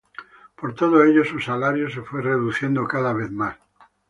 Por 0.55 0.73
todo 0.73 1.03
ello, 1.03 1.23
su 1.23 1.39
salario 1.39 1.87
se 1.87 2.01
fue 2.01 2.23
reduciendo 2.23 2.87
cada 2.87 3.13
vez 3.13 3.29
más. 3.29 3.57